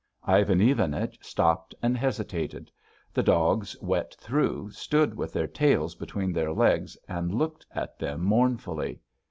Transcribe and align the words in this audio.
Ivan 0.25 0.61
Ivanich 0.61 1.19
stopped 1.21 1.75
and 1.79 1.95
hesitated; 1.95 2.71
the 3.13 3.21
dogs, 3.21 3.79
wet 3.83 4.15
through, 4.15 4.71
stood 4.71 5.13
with 5.15 5.31
their 5.31 5.45
tails 5.45 5.93
between 5.93 6.33
their 6.33 6.51
legs 6.53 6.97
and 7.07 7.31
looked 7.31 7.67
at 7.71 7.99
them 7.99 8.25
mournfully. 8.25 8.99